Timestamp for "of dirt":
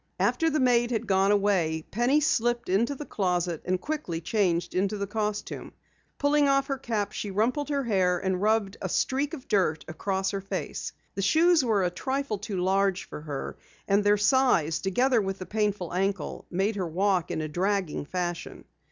9.35-9.85